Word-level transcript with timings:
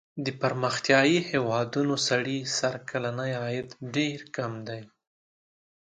د 0.25 0.27
پرمختیايي 0.41 1.19
هېوادونو 1.29 1.95
سړي 2.07 2.39
سر 2.57 2.75
کلنی 2.89 3.31
عاید 3.41 3.69
ډېر 3.95 4.19
کم 4.35 4.51
دی. 4.67 4.81